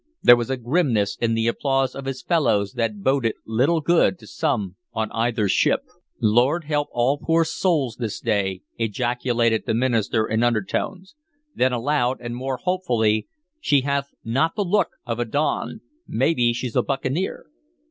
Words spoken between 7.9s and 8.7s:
this day!"